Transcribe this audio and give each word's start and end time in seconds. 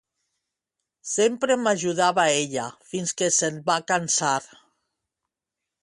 Sempre 1.09 1.57
m'ajudava 1.65 2.25
ella 2.39 2.65
fins 2.95 3.15
que 3.21 3.31
se'n 3.39 3.63
va 3.71 3.77
cansar. 3.95 4.37